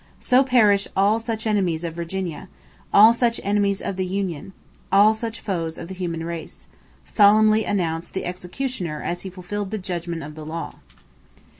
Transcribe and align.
"So 0.19 0.43
perish 0.43 0.87
all 0.97 1.19
such 1.19 1.45
enemies 1.45 1.83
of 1.83 1.93
Virginia. 1.93 2.49
All 2.91 3.13
such 3.13 3.39
enemies 3.43 3.83
of 3.83 3.97
the 3.97 4.05
Union. 4.07 4.51
All 4.91 5.13
such 5.13 5.39
foes 5.39 5.77
of 5.77 5.89
the 5.89 5.93
human 5.93 6.25
race," 6.25 6.65
solemnly 7.05 7.65
announced 7.65 8.13
the 8.15 8.25
executioner 8.25 9.03
as 9.03 9.21
he 9.21 9.29
fulfilled 9.29 9.69
the 9.69 9.77
judgment 9.77 10.23
of 10.23 10.33
the 10.33 10.43
law. 10.43 10.77